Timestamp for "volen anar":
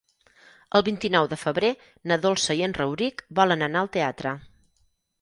3.41-3.85